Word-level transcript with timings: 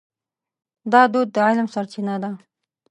دا 0.91 1.01
دود 1.13 1.27
د 1.35 1.37
علم 1.47 1.67
سرچینه 1.73 2.15
ده. 2.23 2.31